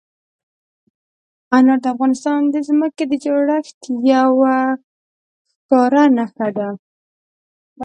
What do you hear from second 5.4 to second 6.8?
ښکاره نښه ده.